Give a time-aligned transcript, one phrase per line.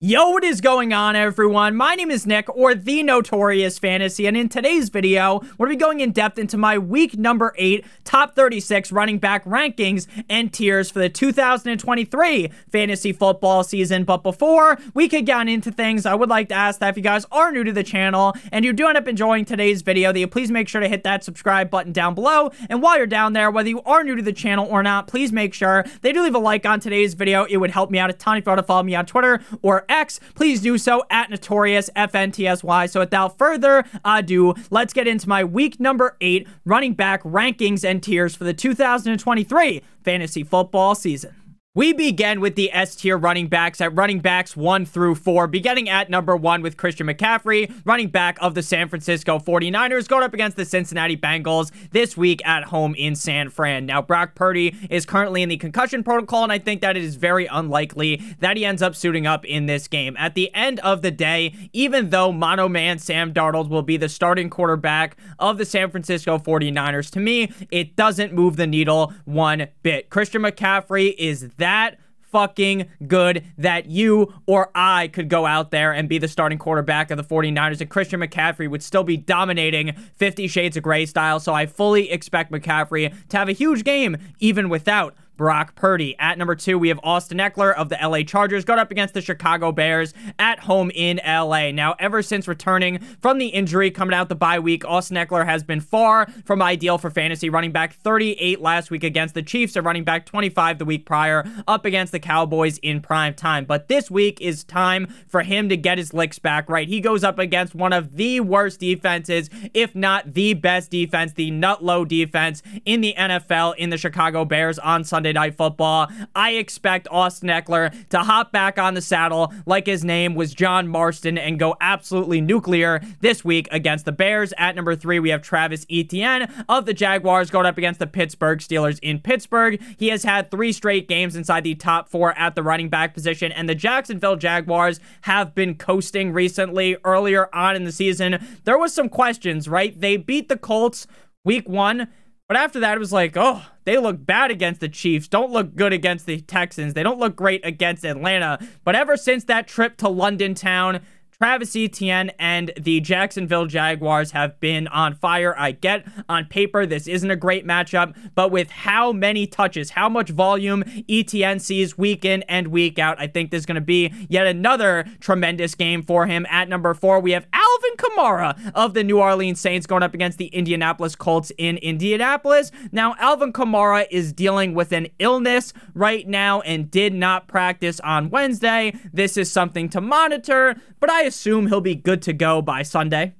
[0.00, 1.74] Yo, what is going on, everyone?
[1.74, 5.76] My name is Nick, or The Notorious Fantasy, and in today's video, we're going to
[5.76, 10.52] be going in depth into my week number 8 top 36 running back rankings and
[10.52, 14.04] tiers for the 2023 fantasy football season.
[14.04, 17.02] But before we could get into things, I would like to ask that if you
[17.02, 20.20] guys are new to the channel and you do end up enjoying today's video, that
[20.20, 22.52] you please make sure to hit that subscribe button down below.
[22.70, 25.32] And while you're down there, whether you are new to the channel or not, please
[25.32, 27.46] make sure they do leave a like on today's video.
[27.46, 29.40] It would help me out a ton if you want to follow me on Twitter
[29.60, 32.90] or X, please do so at Notorious FNTSY.
[32.90, 38.02] So without further ado, let's get into my week number eight running back rankings and
[38.02, 41.37] tiers for the 2023 fantasy football season.
[41.78, 45.88] We begin with the S tier running backs at running backs one through four, beginning
[45.88, 50.34] at number one with Christian McCaffrey, running back of the San Francisco 49ers, going up
[50.34, 53.86] against the Cincinnati Bengals this week at home in San Fran.
[53.86, 57.14] Now, Brock Purdy is currently in the concussion protocol, and I think that it is
[57.14, 60.16] very unlikely that he ends up suiting up in this game.
[60.18, 64.08] At the end of the day, even though mono man Sam Darnold will be the
[64.08, 69.68] starting quarterback of the San Francisco 49ers, to me, it doesn't move the needle one
[69.84, 70.10] bit.
[70.10, 71.98] Christian McCaffrey is that that
[72.32, 77.10] fucking good that you or I could go out there and be the starting quarterback
[77.10, 81.40] of the 49ers and Christian McCaffrey would still be dominating 50 Shades of Grey style.
[81.40, 86.14] So I fully expect McCaffrey to have a huge game even without Brock Purdy.
[86.18, 89.22] At number two, we have Austin Ekeler of the LA Chargers got up against the
[89.22, 91.70] Chicago Bears at home in LA.
[91.70, 95.62] Now, ever since returning from the injury coming out the bye week, Austin Ekeler has
[95.62, 97.48] been far from ideal for fantasy.
[97.48, 101.44] Running back 38 last week against the Chiefs, a running back 25 the week prior
[101.68, 103.64] up against the Cowboys in prime time.
[103.64, 106.88] But this week is time for him to get his licks back right.
[106.88, 111.52] He goes up against one of the worst defenses, if not the best defense, the
[111.52, 116.08] nut low defense in the NFL in the Chicago Bears on Sunday Night Football.
[116.34, 120.88] I expect Austin Ekeler to hop back on the saddle like his name was John
[120.88, 124.52] Marston and go absolutely nuclear this week against the Bears.
[124.58, 128.58] At number three, we have Travis Etienne of the Jaguars going up against the Pittsburgh
[128.58, 129.80] Steelers in Pittsburgh.
[129.96, 133.52] He has had three straight games inside the top four at the running back position,
[133.52, 136.96] and the Jacksonville Jaguars have been coasting recently.
[137.04, 139.98] Earlier on in the season, there was some questions, right?
[139.98, 141.06] They beat the Colts
[141.44, 142.08] week one.
[142.48, 145.74] But after that, it was like, oh, they look bad against the Chiefs, don't look
[145.74, 148.58] good against the Texans, they don't look great against Atlanta.
[148.84, 151.00] But ever since that trip to London town,
[151.40, 155.54] Travis Etienne and the Jacksonville Jaguars have been on fire.
[155.56, 160.08] I get on paper this isn't a great matchup, but with how many touches, how
[160.08, 163.80] much volume Etienne sees week in and week out, I think this is going to
[163.80, 166.44] be yet another tremendous game for him.
[166.50, 170.38] At number four, we have Alvin Kamara of the New Orleans Saints going up against
[170.38, 172.72] the Indianapolis Colts in Indianapolis.
[172.90, 178.28] Now, Alvin Kamara is dealing with an illness right now and did not practice on
[178.30, 178.92] Wednesday.
[179.12, 183.34] This is something to monitor, but I assume he'll be good to go by Sunday.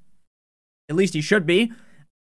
[0.88, 1.72] At least he should be.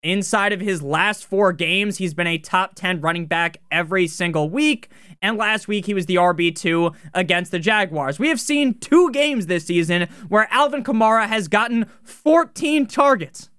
[0.04, 4.50] Inside of his last four games, he's been a top 10 running back every single
[4.50, 4.90] week.
[5.22, 8.20] And last week, he was the RB2 against the Jaguars.
[8.20, 13.50] We have seen two games this season where Alvin Kamara has gotten 14 targets.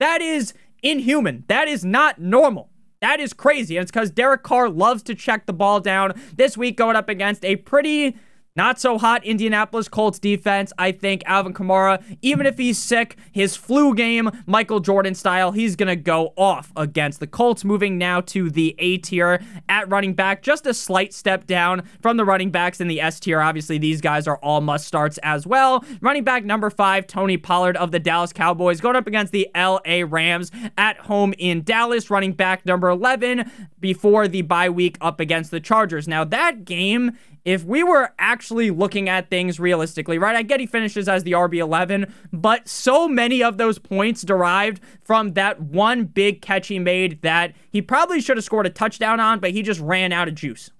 [0.00, 1.44] That is inhuman.
[1.48, 2.70] That is not normal.
[3.00, 3.76] That is crazy.
[3.76, 6.20] And it's because Derek Carr loves to check the ball down.
[6.34, 8.16] This week, going up against a pretty
[8.56, 10.72] not so hot Indianapolis Colts defense.
[10.78, 15.76] I think Alvin Kamara, even if he's sick, his flu game, Michael Jordan style, he's
[15.76, 17.64] going to go off against the Colts.
[17.64, 20.42] Moving now to the A tier at running back.
[20.42, 23.40] Just a slight step down from the running backs in the S tier.
[23.40, 25.84] Obviously, these guys are all must starts as well.
[26.00, 30.04] Running back number five, Tony Pollard of the Dallas Cowboys, going up against the LA
[30.06, 32.10] Rams at home in Dallas.
[32.10, 33.50] Running back number 11
[33.80, 36.08] before the bye week up against the Chargers.
[36.08, 40.34] Now, that game if we were actually looking at things realistically, right?
[40.34, 45.34] I get he finishes as the RB11, but so many of those points derived from
[45.34, 49.38] that one big catch he made that he probably should have scored a touchdown on,
[49.38, 50.70] but he just ran out of juice.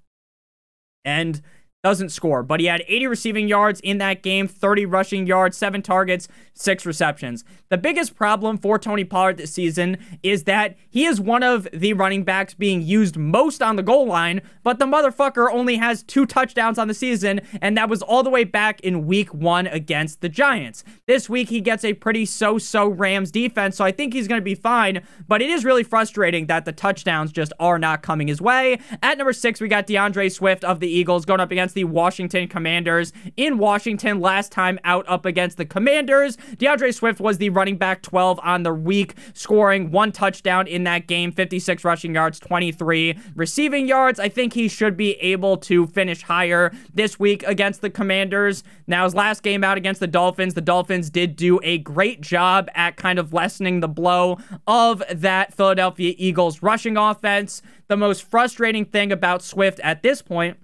[1.04, 1.40] And
[1.86, 5.82] doesn't score, but he had 80 receiving yards in that game, 30 rushing yards, seven
[5.82, 7.44] targets, six receptions.
[7.68, 11.92] The biggest problem for Tony Pollard this season is that he is one of the
[11.92, 16.26] running backs being used most on the goal line, but the motherfucker only has two
[16.26, 20.22] touchdowns on the season, and that was all the way back in week one against
[20.22, 20.82] the Giants.
[21.06, 24.40] This week, he gets a pretty so so Rams defense, so I think he's going
[24.40, 28.26] to be fine, but it is really frustrating that the touchdowns just are not coming
[28.26, 28.80] his way.
[29.04, 32.48] At number six, we got D'Andre Swift of the Eagles going up against the Washington
[32.48, 36.36] Commanders in Washington last time out up against the Commanders.
[36.56, 41.06] D'Andre Swift was the running back 12 on the week, scoring one touchdown in that
[41.06, 44.18] game, 56 rushing yards, 23 receiving yards.
[44.18, 48.64] I think he should be able to finish higher this week against the Commanders.
[48.86, 52.70] Now, his last game out against the Dolphins, the Dolphins did do a great job
[52.74, 57.60] at kind of lessening the blow of that Philadelphia Eagles rushing offense.
[57.88, 60.56] The most frustrating thing about Swift at this point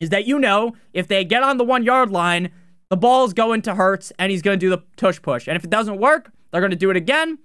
[0.00, 2.50] is that you know if they get on the one yard line,
[2.88, 5.46] the ball's going to Hurts and he's going to do the tush push.
[5.46, 7.38] And if it doesn't work, they're going to do it again.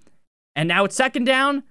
[0.56, 1.62] And now it's second down.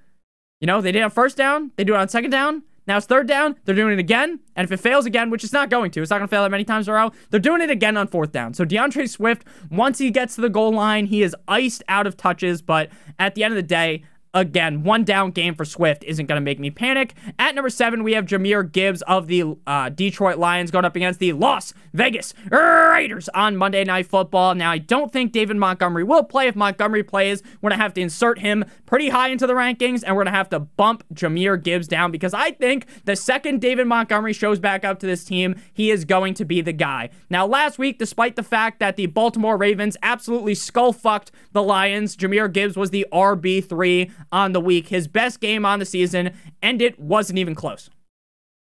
[0.61, 2.63] You know, they did it on first down, they do it on second down.
[2.87, 3.55] Now it's third down.
[3.65, 4.39] They're doing it again.
[4.55, 6.43] And if it fails again, which it's not going to, it's not going to fail
[6.43, 8.53] that many times in a row, they're doing it again on fourth down.
[8.53, 12.15] So D'Andre Swift, once he gets to the goal line, he is iced out of
[12.15, 12.61] touches.
[12.61, 14.03] But at the end of the day,
[14.35, 17.13] Again, one down game for Swift isn't going to make me panic.
[17.39, 21.21] At number seven, we have Jahmyr Gibbs of the uh, Detroit Lions going up against
[21.21, 24.53] the Las Vegas Raiders on Monday Night Football.
[24.55, 26.47] Now, I don't think David Montgomery will play.
[26.47, 30.03] If Montgomery plays, we're going to have to insert him pretty high into the rankings,
[30.03, 33.61] and we're going to have to bump Jahmyr Gibbs down because I think the second
[33.61, 37.09] David Montgomery shows back up to this team, he is going to be the guy.
[37.29, 42.17] Now, last week, despite the fact that the Baltimore Ravens absolutely skull fucked the Lions,
[42.17, 46.31] Jahmyr Gibbs was the RB3 on the week, his best game on the season,
[46.61, 47.89] and it wasn't even close.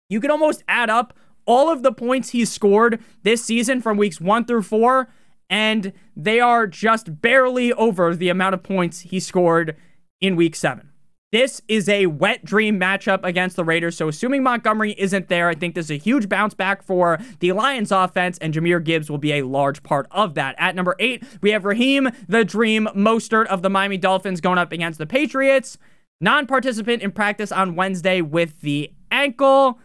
[0.09, 1.13] You can almost add up
[1.45, 5.09] all of the points he scored this season from weeks one through four,
[5.49, 9.75] and they are just barely over the amount of points he scored
[10.21, 10.89] in week seven.
[11.31, 13.95] This is a wet dream matchup against the Raiders.
[13.95, 17.91] So, assuming Montgomery isn't there, I think there's a huge bounce back for the Lions
[17.91, 20.55] offense, and Jahmyr Gibbs will be a large part of that.
[20.57, 24.71] At number eight, we have Raheem the Dream Mostert of the Miami Dolphins going up
[24.71, 25.77] against the Patriots.
[26.19, 29.79] Non participant in practice on Wednesday with the ankle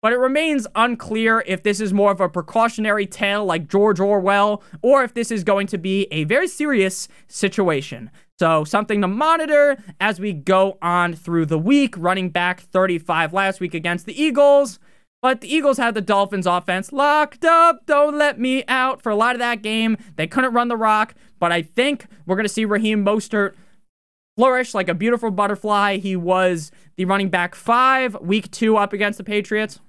[0.00, 4.62] but it remains unclear if this is more of a precautionary tale like George Orwell
[4.80, 8.10] or if this is going to be a very serious situation.
[8.38, 11.96] So, something to monitor as we go on through the week.
[11.98, 14.78] Running back 35 last week against the Eagles.
[15.20, 17.84] But the Eagles had the Dolphins offense locked up.
[17.86, 19.96] Don't let me out for a lot of that game.
[20.14, 21.14] They couldn't run the rock.
[21.40, 23.54] But I think we're going to see Raheem Mostert
[24.36, 25.96] flourish like a beautiful butterfly.
[25.96, 29.80] He was the running back five, week two up against the Patriots.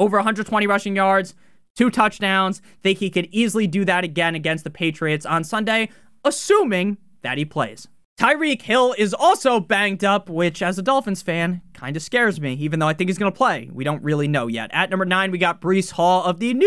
[0.00, 1.36] Over 120 rushing yards,
[1.76, 2.60] two touchdowns.
[2.82, 5.90] Think he could easily do that again against the Patriots on Sunday,
[6.24, 7.88] assuming that he plays.
[8.18, 12.54] Tyreek Hill is also banged up, which, as a Dolphins fan, kind of scares me,
[12.54, 13.68] even though I think he's going to play.
[13.70, 14.70] We don't really know yet.
[14.72, 16.66] At number nine, we got Breece Hall of the New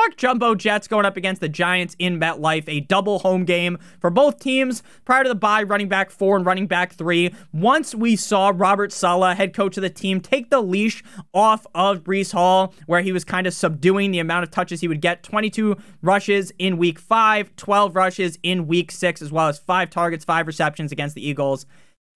[0.00, 4.10] York Jumbo Jets going up against the Giants in MetLife, a double home game for
[4.10, 4.82] both teams.
[5.04, 7.32] Prior to the bye, running back four and running back three.
[7.52, 12.02] Once we saw Robert Saleh, head coach of the team, take the leash off of
[12.02, 15.22] Breece Hall, where he was kind of subduing the amount of touches he would get
[15.22, 20.24] 22 rushes in week five, 12 rushes in week six, as well as five targets,
[20.24, 21.66] five receptions against the Eagles.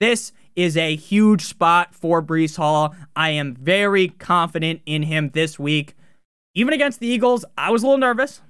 [0.00, 2.94] This is a huge spot for Breece Hall.
[3.14, 5.94] I am very confident in him this week.
[6.54, 8.40] Even against the Eagles, I was a little nervous.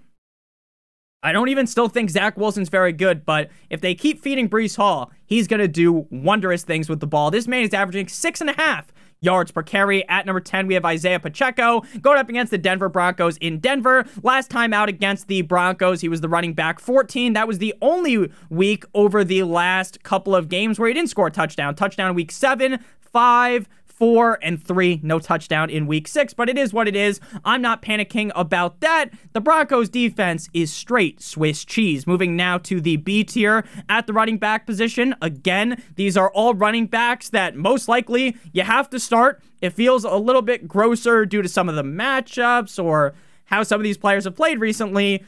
[1.22, 4.76] I don't even still think Zach Wilson's very good, but if they keep feeding Breece
[4.76, 7.30] Hall, he's going to do wondrous things with the ball.
[7.30, 8.92] This man is averaging six and a half
[9.24, 10.06] yards per carry.
[10.08, 14.04] At number 10, we have Isaiah Pacheco going up against the Denver Broncos in Denver.
[14.22, 17.32] Last time out against the Broncos, he was the running back 14.
[17.32, 21.28] That was the only week over the last couple of games where he didn't score
[21.28, 21.74] a touchdown.
[21.74, 26.72] Touchdown week 7, 5, four and three, no touchdown in week six, but it is
[26.72, 27.20] what it is.
[27.44, 29.10] I'm not panicking about that.
[29.32, 32.06] The Broncos defense is straight Swiss cheese.
[32.06, 35.14] Moving now to the B tier at the running back position.
[35.22, 39.42] Again, these are all running backs that most likely you have to start.
[39.60, 43.14] It feels a little bit grosser due to some of the matchups or
[43.46, 45.24] how some of these players have played recently.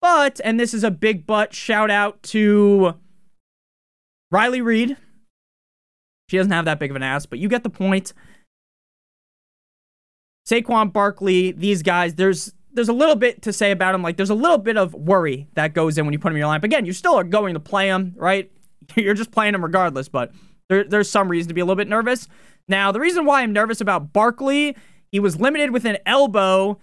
[0.00, 2.94] But, and this is a big but, shout out to
[4.30, 4.96] Riley Reid
[6.32, 8.14] she doesn't have that big of an ass, but you get the point.
[10.48, 14.00] Saquon Barkley, these guys, there's there's a little bit to say about them.
[14.00, 16.40] Like there's a little bit of worry that goes in when you put them in
[16.40, 16.64] your lineup.
[16.64, 18.50] Again, you still are going to play them, right?
[18.96, 20.32] You're just playing them regardless, but
[20.70, 22.28] there, there's some reason to be a little bit nervous.
[22.66, 24.74] Now, the reason why I'm nervous about Barkley,
[25.10, 26.80] he was limited with an elbow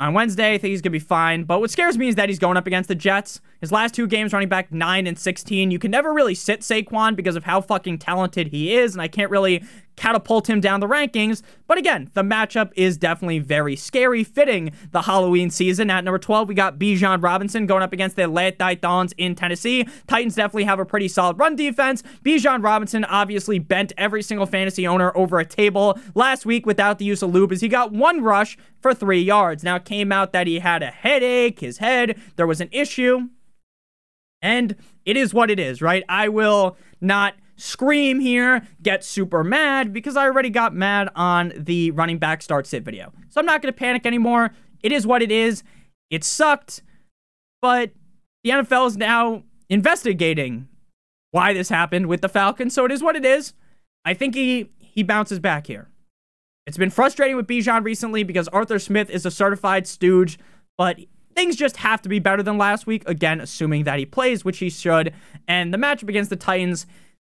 [0.00, 0.54] on Wednesday.
[0.54, 1.44] I think he's going to be fine.
[1.44, 3.40] But what scares me is that he's going up against the Jets.
[3.60, 5.70] His last two games running back 9 and 16.
[5.70, 8.94] You can never really sit Saquon because of how fucking talented he is.
[8.94, 9.62] And I can't really
[9.96, 11.42] catapult him down the rankings.
[11.66, 15.90] But again, the matchup is definitely very scary, fitting the Halloween season.
[15.90, 19.86] At number 12, we got Bijan Robinson going up against the Atlanta Titans in Tennessee.
[20.06, 22.02] Titans definitely have a pretty solid run defense.
[22.24, 27.04] Bijan Robinson obviously bent every single fantasy owner over a table last week without the
[27.04, 29.64] use of lube as he got one rush for three yards.
[29.64, 33.28] Now it came out that he had a headache, his head, there was an issue.
[34.42, 36.04] And it is what it is, right?
[36.08, 41.90] I will not scream here, get super mad because I already got mad on the
[41.92, 43.12] running back start sit video.
[43.28, 44.52] So I'm not going to panic anymore.
[44.82, 45.62] It is what it is.
[46.10, 46.82] It sucked,
[47.62, 47.90] but
[48.42, 50.68] the NFL is now investigating
[51.30, 52.74] why this happened with the Falcons.
[52.74, 53.54] So it is what it is.
[54.04, 55.88] I think he he bounces back here.
[56.66, 60.38] It's been frustrating with Bijan recently because Arthur Smith is a certified stooge,
[60.78, 60.98] but
[61.34, 63.02] things just have to be better than last week.
[63.06, 65.12] Again, assuming that he plays, which he should.
[65.48, 66.86] And the matchup against the Titans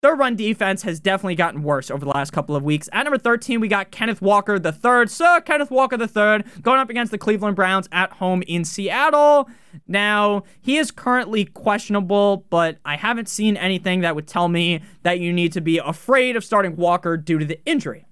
[0.06, 2.88] their run defense has definitely gotten worse over the last couple of weeks.
[2.92, 5.10] At number 13, we got Kenneth Walker the third.
[5.10, 9.50] Sir Kenneth Walker the third going up against the Cleveland Browns at home in Seattle.
[9.88, 15.18] Now, he is currently questionable, but I haven't seen anything that would tell me that
[15.18, 18.06] you need to be afraid of starting Walker due to the injury.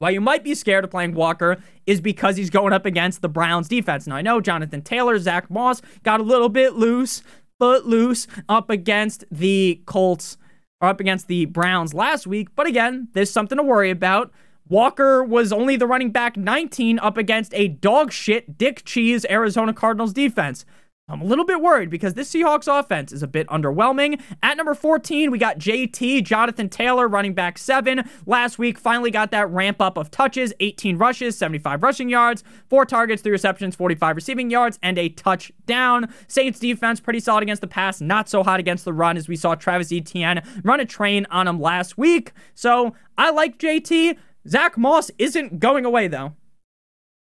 [0.00, 3.28] Why you might be scared of playing Walker is because he's going up against the
[3.28, 4.08] Browns defense.
[4.08, 7.22] Now, I know Jonathan Taylor, Zach Moss got a little bit loose,
[7.60, 10.36] but loose up against the Colts
[10.80, 12.48] are up against the Browns last week.
[12.54, 14.32] But again, there's something to worry about.
[14.68, 19.72] Walker was only the running back 19 up against a dog shit Dick Cheese Arizona
[19.72, 20.64] Cardinals defense.
[21.10, 24.20] I'm a little bit worried because this Seahawks offense is a bit underwhelming.
[24.42, 28.08] At number 14, we got JT, Jonathan Taylor, running back seven.
[28.26, 32.84] Last week, finally got that ramp up of touches 18 rushes, 75 rushing yards, four
[32.84, 36.12] targets, three receptions, 45 receiving yards, and a touchdown.
[36.26, 39.36] Saints defense, pretty solid against the pass, not so hot against the run as we
[39.36, 42.32] saw Travis Etienne run a train on him last week.
[42.54, 44.18] So I like JT.
[44.46, 46.34] Zach Moss isn't going away, though.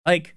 [0.06, 0.34] Like,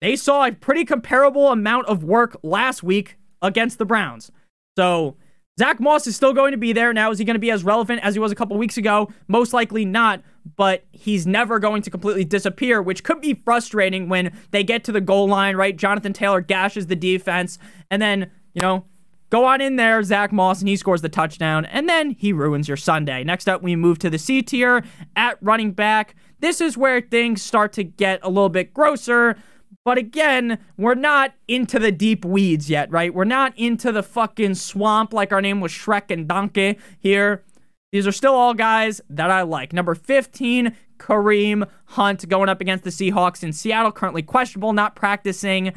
[0.00, 4.30] they saw a pretty comparable amount of work last week against the Browns.
[4.76, 5.16] So
[5.58, 6.92] Zach Moss is still going to be there.
[6.92, 9.12] Now, is he going to be as relevant as he was a couple weeks ago?
[9.28, 10.22] Most likely not,
[10.56, 14.92] but he's never going to completely disappear, which could be frustrating when they get to
[14.92, 15.76] the goal line, right?
[15.76, 17.58] Jonathan Taylor gashes the defense,
[17.88, 18.84] and then, you know,
[19.30, 22.66] go on in there, Zach Moss, and he scores the touchdown, and then he ruins
[22.66, 23.22] your Sunday.
[23.22, 24.84] Next up, we move to the C tier
[25.14, 26.16] at running back.
[26.40, 29.36] This is where things start to get a little bit grosser
[29.84, 33.12] but again, we're not into the deep weeds yet, right?
[33.12, 37.44] We're not into the fucking swamp like our name was Shrek and Donkey here.
[37.92, 39.72] These are still all guys that I like.
[39.72, 45.72] Number 15, Kareem Hunt going up against the Seahawks in Seattle, currently questionable, not practicing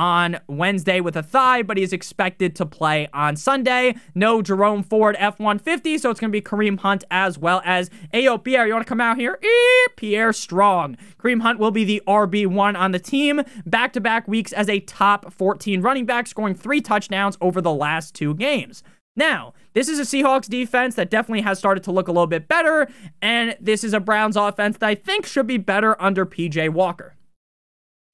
[0.00, 3.94] on Wednesday with a thigh, but he's expected to play on Sunday.
[4.14, 7.90] No Jerome Ford F 150, so it's going to be Kareem Hunt as well as
[8.14, 8.66] Ayo Pierre.
[8.66, 9.38] You want to come out here?
[9.96, 10.96] Pierre Strong.
[11.18, 14.80] Kareem Hunt will be the RB1 on the team, back to back weeks as a
[14.80, 18.82] top 14 running back, scoring three touchdowns over the last two games.
[19.16, 22.48] Now, this is a Seahawks defense that definitely has started to look a little bit
[22.48, 22.88] better,
[23.20, 27.16] and this is a Browns offense that I think should be better under PJ Walker.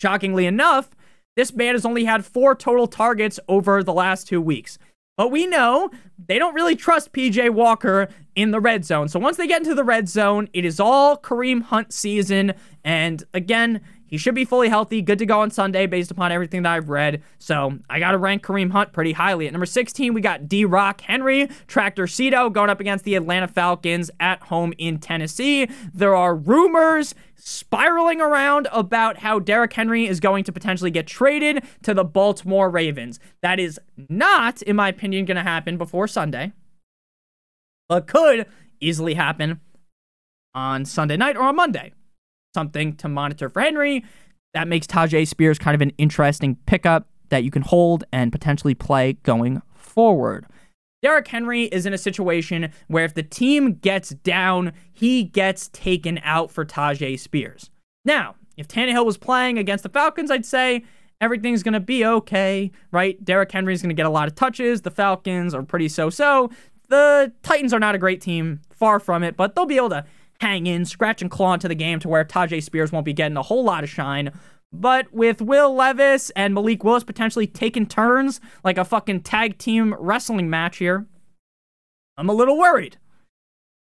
[0.00, 0.90] Shockingly enough,
[1.36, 4.78] this man has only had four total targets over the last two weeks.
[5.16, 5.90] But we know
[6.26, 9.08] they don't really trust PJ Walker in the red zone.
[9.08, 12.52] So once they get into the red zone, it is all Kareem Hunt season.
[12.84, 16.62] And again, he should be fully healthy, good to go on Sunday based upon everything
[16.62, 17.22] that I've read.
[17.38, 19.46] So I got to rank Kareem Hunt pretty highly.
[19.46, 23.48] At number 16, we got D Rock Henry, Tractor Cedo going up against the Atlanta
[23.48, 25.68] Falcons at home in Tennessee.
[25.92, 31.64] There are rumors spiraling around about how Derrick Henry is going to potentially get traded
[31.82, 33.18] to the Baltimore Ravens.
[33.42, 36.52] That is not, in my opinion, going to happen before Sunday,
[37.88, 38.46] but could
[38.80, 39.60] easily happen
[40.54, 41.92] on Sunday night or on Monday
[42.56, 44.02] something to monitor for Henry.
[44.54, 48.74] That makes Tyjae Spears kind of an interesting pickup that you can hold and potentially
[48.74, 50.46] play going forward.
[51.02, 56.18] Derrick Henry is in a situation where if the team gets down, he gets taken
[56.24, 57.68] out for Tyjae Spears.
[58.06, 60.82] Now, if Tannehill was playing against the Falcons, I'd say
[61.20, 63.22] everything's going to be okay, right?
[63.22, 64.80] Derrick Henry's going to get a lot of touches.
[64.80, 66.50] The Falcons are pretty so so.
[66.88, 70.06] The Titans are not a great team, far from it, but they'll be able to
[70.40, 73.36] hang in, scratch and claw into the game to where Tyjae Spears won't be getting
[73.36, 74.32] a whole lot of shine.
[74.72, 79.94] But with Will Levis and Malik Willis potentially taking turns like a fucking tag team
[79.98, 81.06] wrestling match here,
[82.18, 82.98] I'm a little worried.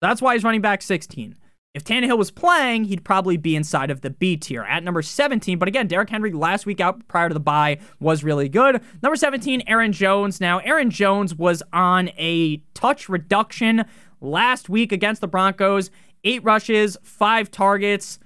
[0.02, 1.37] That's why he's running back 16.
[1.76, 5.59] If Tannehill was playing, he'd probably be inside of the B tier at number 17.
[5.59, 8.81] But again, Derrick Henry last week out prior to the bye was really good.
[9.02, 10.40] Number 17, Aaron Jones.
[10.40, 13.85] Now, Aaron Jones was on a touch reduction
[14.23, 15.90] last week against the Broncos
[16.26, 18.18] eight rushes, five targets,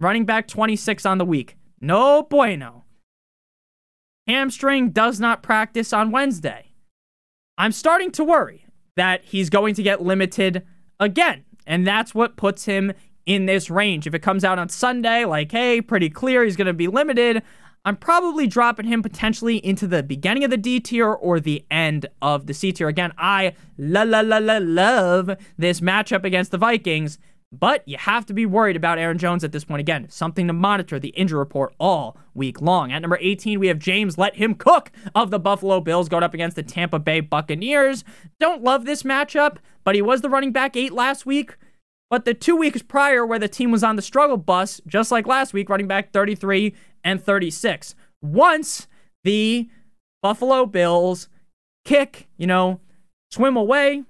[0.00, 1.56] running back 26 on the week.
[1.80, 2.84] No bueno.
[4.26, 6.72] Hamstring does not practice on Wednesday.
[7.58, 8.66] I'm starting to worry
[8.96, 10.66] that he's going to get limited
[10.98, 11.44] again.
[11.66, 12.92] And that's what puts him
[13.26, 14.06] in this range.
[14.06, 17.42] If it comes out on Sunday, like, hey, pretty clear he's going to be limited,
[17.84, 22.06] I'm probably dropping him potentially into the beginning of the D tier or the end
[22.20, 22.88] of the C tier.
[22.88, 27.18] Again, I la la la la love this matchup against the Vikings,
[27.52, 29.80] but you have to be worried about Aaron Jones at this point.
[29.80, 32.90] Again, something to monitor the injury report all week long.
[32.90, 36.32] At number 18, we have James Let Him Cook of the Buffalo Bills going up
[36.32, 38.04] against the Tampa Bay Buccaneers.
[38.40, 41.56] Don't love this matchup, but he was the running back eight last week.
[42.08, 45.26] But the two weeks prior, where the team was on the struggle bus, just like
[45.26, 47.94] last week, running back 33 and 36.
[48.22, 48.86] Once
[49.24, 49.68] the
[50.22, 51.28] Buffalo Bills
[51.84, 52.80] kick, you know,
[53.30, 54.04] swim away,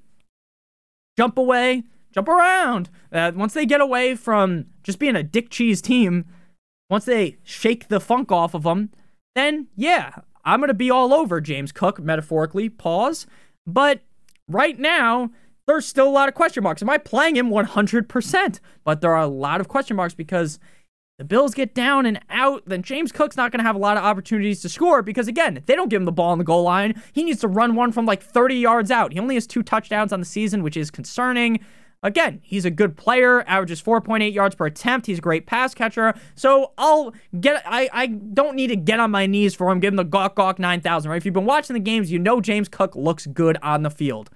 [1.17, 2.91] jump away, jump around.
[3.13, 6.25] Uh, once they get away from just being a dick cheese team,
[6.89, 8.91] once they shake the funk off of them,
[9.35, 10.13] then yeah,
[10.45, 12.69] I'm going to be all over James Cook, metaphorically.
[12.69, 13.27] Pause.
[13.67, 14.01] But
[14.49, 15.31] right now,
[15.67, 16.83] there's still a lot of question marks.
[16.83, 18.61] Am I playing him 100%?
[18.85, 20.59] But there are a lot of question marks because
[21.19, 23.97] the Bills get down and out, then James Cook's not going to have a lot
[23.97, 26.65] of opportunities to score because, again, they don't give him the ball on the goal
[26.65, 27.01] line.
[27.13, 29.13] He needs to run one from like 30 yards out.
[29.13, 31.61] He only has two touchdowns on the season, which is concerning.
[32.03, 35.07] Again, he's a good player, averages 4.8 yards per attempt.
[35.07, 36.15] He's a great pass catcher.
[36.35, 39.93] So I'll get, I, I don't need to get on my knees for him, give
[39.93, 41.17] him the Gawk Gawk 9000, right?
[41.17, 44.31] If you've been watching the games, you know James Cook looks good on the field.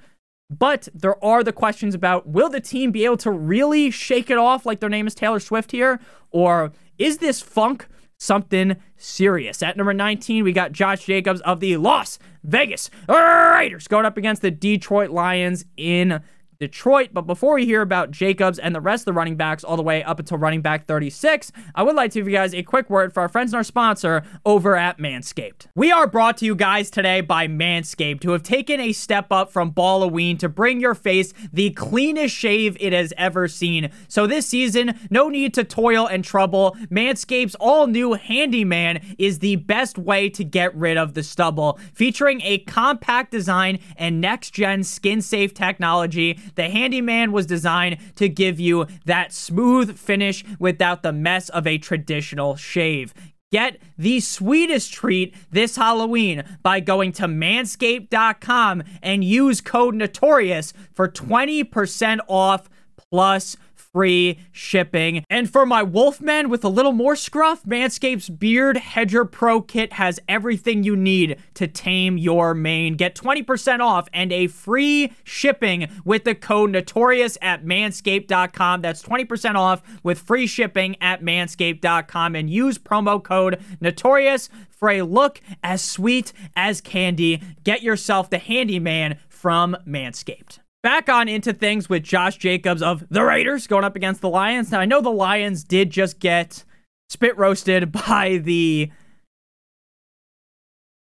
[0.49, 4.39] But there are the questions about will the team be able to really shake it
[4.39, 5.99] off like their name is Taylor Swift here?
[6.31, 9.61] Or is this funk something serious?
[9.61, 14.41] At number 19, we got Josh Jacobs of the Las Vegas Raiders going up against
[14.41, 16.23] the Detroit Lions in
[16.59, 17.11] Detroit.
[17.13, 19.83] But before we hear about Jacobs and the rest of the running backs all the
[19.83, 22.91] way up until running back 36, I would like to give you guys a quick
[22.91, 25.67] word for our friends and our sponsor over at Manscaped.
[25.75, 29.51] We are brought to you guys today by Manscaped, who have taken a step up
[29.53, 33.91] from Halloween to bring your face the cleanest shave it has ever seen.
[34.09, 36.77] So this season, no need to toil and trouble.
[36.91, 41.79] Manscaped's all new Handyman is the best way to get rid of the stubble.
[41.93, 48.29] Featuring a compact design and next gen skin safe technology, the Handyman was designed to
[48.29, 53.13] give you that smooth finish without the mess of a traditional shave.
[53.53, 61.09] Get the sweetest treat this Halloween by going to manscaped.com and use code Notorious for
[61.09, 62.69] 20% off
[63.11, 63.57] plus
[63.97, 65.25] free shipping.
[65.31, 70.21] And for my Wolfman with a little more scruff, Manscaped's Beard Hedger Pro Kit has
[70.29, 72.97] everything you need to tame your mane.
[72.97, 78.83] Get 20% off and a free shipping with the code Notorious at manscaped.com.
[78.83, 85.01] That's 20% off with free shipping at manscaped.com and use promo code Notorious for a
[85.01, 87.41] look as sweet as candy.
[87.65, 93.25] Get yourself the handyman from Manscaped back on into things with Josh Jacobs of the
[93.25, 94.71] Raiders going up against the Lions.
[94.71, 96.65] Now, I know the Lions did just get
[97.09, 98.91] spit roasted by the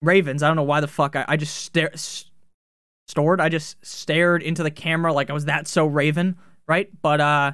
[0.02, 0.44] Ravens.
[0.44, 1.92] I don't know why the fuck I, I just stare,
[3.08, 3.42] stored.
[3.42, 6.90] I just stared into the camera like I was that so Raven, right?
[7.02, 7.52] But uh,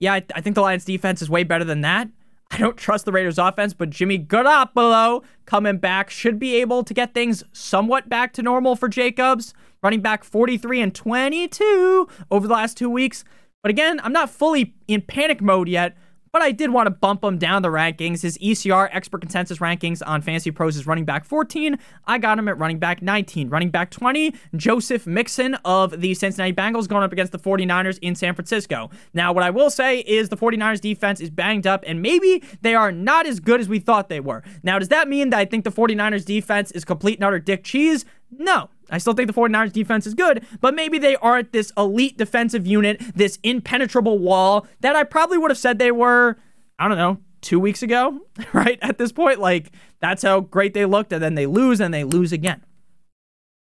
[0.00, 2.08] yeah, I, I think the Lions defense is way better than that.
[2.50, 6.94] I don't trust the Raiders offense, but Jimmy Garoppolo coming back should be able to
[6.94, 9.54] get things somewhat back to normal for Jacobs
[9.84, 13.22] running back 43 and 22 over the last two weeks.
[13.62, 15.96] But again, I'm not fully in panic mode yet
[16.34, 18.22] but I did want to bump him down the rankings.
[18.22, 21.78] His ECR expert consensus rankings on Fantasy Pros is running back 14.
[22.08, 23.50] I got him at running back 19.
[23.50, 28.16] Running back 20, Joseph Mixon of the Cincinnati Bengals going up against the 49ers in
[28.16, 28.90] San Francisco.
[29.12, 32.74] Now, what I will say is the 49ers defense is banged up and maybe they
[32.74, 34.42] are not as good as we thought they were.
[34.64, 37.62] Now, does that mean that I think the 49ers defense is complete and utter dick
[37.62, 38.04] cheese?
[38.36, 42.18] No, I still think the 49ers defense is good, but maybe they aren't this elite
[42.18, 46.38] defensive unit, this impenetrable wall that I probably would have said they were,
[46.78, 48.20] I don't know, two weeks ago,
[48.52, 48.78] right?
[48.82, 52.04] At this point, like that's how great they looked, and then they lose and they
[52.04, 52.62] lose again.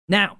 [0.09, 0.39] Now,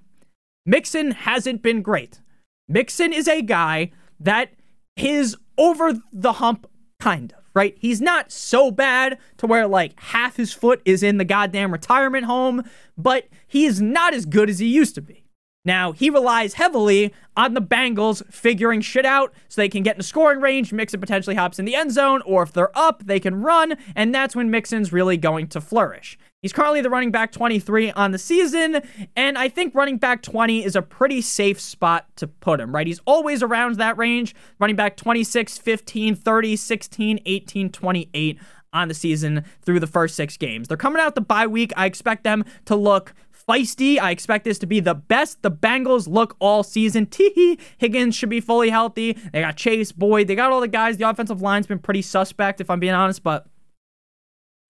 [0.66, 2.20] Mixon hasn't been great.
[2.68, 4.52] Mixon is a guy that
[4.96, 6.68] is over the hump,
[7.00, 7.76] kind of right?
[7.78, 12.26] He's not so bad to where like half his foot is in the goddamn retirement
[12.26, 12.62] home,
[12.96, 15.24] but he is not as good as he used to be.
[15.64, 19.98] Now, he relies heavily on the Bengals figuring shit out so they can get in
[19.98, 20.72] the scoring range.
[20.72, 24.14] Mixon potentially hops in the end zone, or if they're up, they can run, and
[24.14, 26.18] that's when Mixon's really going to flourish.
[26.42, 28.80] He's currently the running back 23 on the season,
[29.16, 32.86] and I think running back 20 is a pretty safe spot to put him, right?
[32.86, 38.38] He's always around that range, running back 26, 15, 30, 16, 18, 28
[38.72, 40.68] on the season through the first six games.
[40.68, 41.72] They're coming out the bye week.
[41.76, 43.14] I expect them to look
[43.48, 43.98] feisty.
[43.98, 47.06] I expect this to be the best the Bengals look all season.
[47.10, 47.58] Teehee.
[47.78, 49.14] Higgins should be fully healthy.
[49.32, 50.28] They got Chase, Boyd.
[50.28, 50.98] They got all the guys.
[50.98, 53.46] The offensive line's been pretty suspect, if I'm being honest, but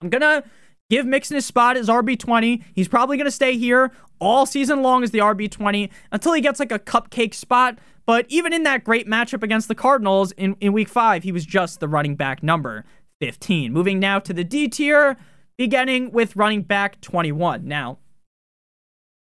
[0.01, 0.45] I'm going to
[0.91, 2.63] give Mixon his spot as RB20.
[2.75, 6.59] He's probably going to stay here all season long as the RB20 until he gets
[6.61, 7.79] like a cupcake spot.
[8.07, 11.45] But even in that great matchup against the Cardinals in, in week five, he was
[11.45, 12.85] just the running back number
[13.21, 13.73] 15.
[13.73, 15.17] Moving now to the D tier,
[15.57, 17.67] beginning with running back 21.
[17.67, 17.99] Now,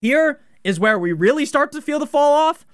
[0.01, 2.65] here is where we really start to feel the fall off.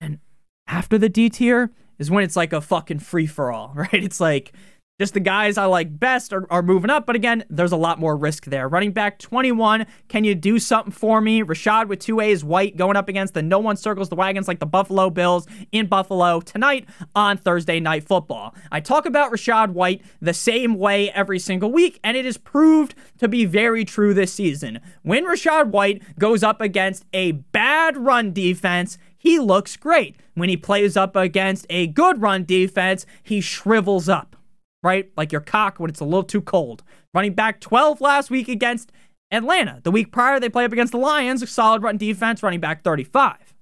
[0.00, 0.18] And
[0.66, 3.92] after the D tier is when it's like a fucking free for all, right?
[3.92, 4.52] It's like
[5.00, 7.98] just the guys I like best are, are moving up, but again, there's a lot
[7.98, 8.68] more risk there.
[8.68, 11.42] Running back 21, can you do something for me?
[11.42, 14.60] Rachaad with two A's, White going up against the no one circles the wagons like
[14.60, 18.54] the Buffalo Bills in Buffalo tonight on Thursday Night Football.
[18.70, 22.94] I talk about Rachaad White the same way every single week, and it is proved
[23.18, 24.78] to be very true this season.
[25.02, 30.14] When Rachaad White goes up against a bad run defense, he looks great.
[30.34, 34.36] When he plays up against a good run defense, he shrivels up
[34.84, 35.10] right?
[35.16, 36.84] Like your cock when it's a little too cold.
[37.12, 38.92] Running back 12 last week against
[39.30, 39.80] Atlanta.
[39.82, 43.54] The week prior, they play up against the Lions, solid run defense, running back 35.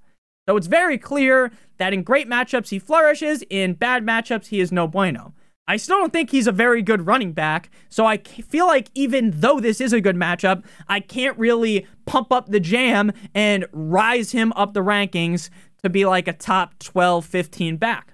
[0.49, 3.43] So it's very clear that in great matchups, he flourishes.
[3.49, 5.33] In bad matchups, he is no bueno.
[5.69, 7.71] I still don't think he's a very good running back.
[7.89, 12.33] So I feel like even though this is a good matchup, I can't really pump
[12.33, 15.51] up the jam and rise him up the rankings
[15.83, 18.13] to be like a top 12, 15 back.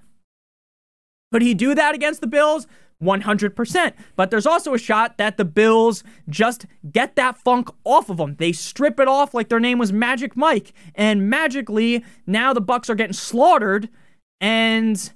[1.32, 2.66] Could he do that against the Bills?
[3.02, 3.92] 100%.
[4.16, 8.36] But there's also a shot that the Bills just get that funk off of them.
[8.38, 10.72] They strip it off like their name was Magic Mike.
[10.94, 13.88] And magically, now the Bucks are getting slaughtered
[14.40, 15.12] and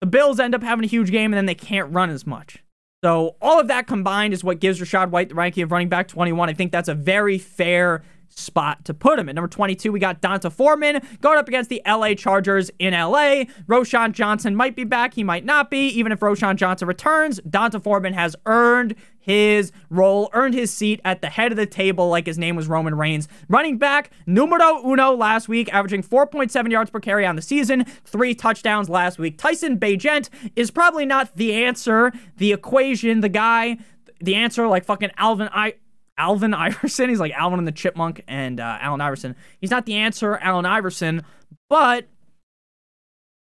[0.00, 2.62] the Bills end up having a huge game and then they can't run as much.
[3.04, 6.08] So all of that combined is what gives Rachaad White the ranking of running back
[6.08, 6.48] 21.
[6.48, 9.28] I think that's a very fair spot to put him.
[9.28, 13.44] At number 22, we got D'Onta Foreman going up against the LA Chargers in LA.
[13.66, 15.88] Roschon Johnson might be back, he might not be.
[15.88, 18.94] Even if Roschon Johnson returns, D'Onta Foreman has earned
[19.26, 22.68] his role, earned his seat at the head of the table like his name was
[22.68, 23.26] Roman Reigns.
[23.48, 28.36] Running back numero uno last week, averaging 4.7 yards per carry on the season, three
[28.36, 29.36] touchdowns last week.
[29.36, 33.78] Tyson Bagent is probably not the answer, the equation, the guy,
[34.20, 35.74] the answer like fucking Alvin I
[36.18, 37.08] Alvin Iverson.
[37.08, 39.36] He's like Alvin and the Chipmunk and uh, Allen Iverson.
[39.60, 41.22] He's not the answer, Allen Iverson,
[41.68, 42.06] but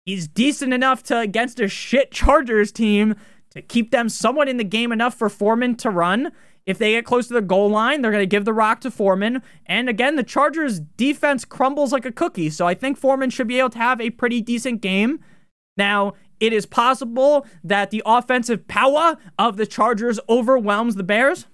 [0.04, 3.14] he's decent enough to against a shit Chargers team
[3.50, 6.32] to keep them somewhat in the game enough for Foreman to run.
[6.66, 8.90] If they get close to the goal line, they're going to give the rock to
[8.90, 9.40] Foreman.
[9.66, 12.50] And again, the Chargers defense crumbles like a cookie.
[12.50, 15.20] So I think Foreman should be able to have a pretty decent game.
[15.76, 21.46] Now, it is possible that the offensive power of the Chargers overwhelms the Bears.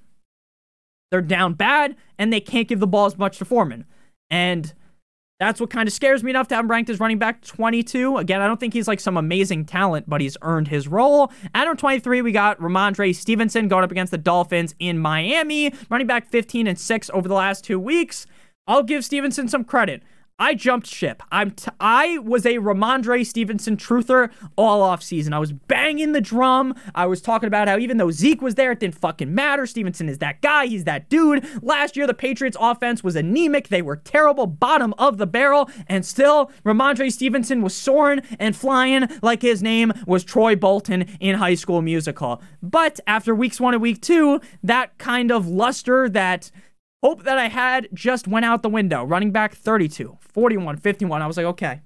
[1.12, 3.84] They're down bad, and they can't give the ball as much to Foreman.
[4.30, 4.72] And
[5.38, 8.16] that's what kind of scares me enough to have him ranked as running back 22.
[8.16, 11.30] Again, I don't think he's like some amazing talent, but he's earned his role.
[11.54, 16.06] At number 23, we got Rhamondre Stevenson going up against the Dolphins in Miami, running
[16.06, 18.24] back 15 and 6 over the last two weeks.
[18.66, 20.02] I'll give Stevenson some credit.
[20.38, 21.22] I jumped ship.
[21.30, 25.32] I'm t- I was a Rhamondre Stevenson truther all off season.
[25.32, 26.74] I was banging the drum.
[26.94, 29.66] I was talking about how even though Zeke was there, it didn't fucking matter.
[29.66, 30.66] Stevenson is that guy.
[30.66, 31.46] He's that dude.
[31.62, 33.68] Last year, the Patriots offense was anemic.
[33.68, 39.08] They were terrible, bottom of the barrel, and still Rhamondre Stevenson was soaring and flying
[39.22, 42.42] like his name was Troy Bolton in High School Musical.
[42.62, 46.50] But after weeks one and week two, that kind of luster that
[47.02, 49.02] Hope that I had just went out the window.
[49.04, 51.20] Running back 32, 41, 51.
[51.20, 51.80] I was like, okay.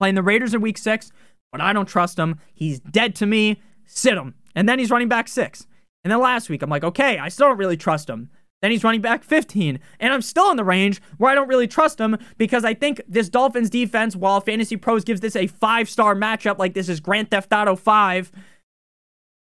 [0.00, 1.12] Playing the Raiders in week six,
[1.52, 2.40] but I don't trust him.
[2.54, 3.60] He's dead to me.
[3.84, 4.34] Sit him.
[4.54, 5.66] And then he's running back six.
[6.04, 8.30] And then last week, I'm like, okay, I still don't really trust him.
[8.62, 9.78] Then he's running back 15.
[10.00, 13.02] And I'm still in the range where I don't really trust him because I think
[13.06, 17.00] this Dolphins defense, while Fantasy Pros gives this a five star matchup like this is
[17.00, 18.32] Grand Theft Auto 5,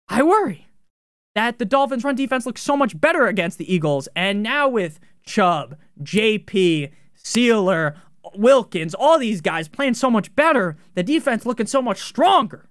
[0.08, 0.66] I worry
[1.34, 4.08] that the Dolphins' run defense looks so much better against the Eagles.
[4.14, 7.96] And now with Chubb, JP, Sieler,
[8.34, 12.68] Wilkins, all these guys playing so much better, the defense looking so much stronger.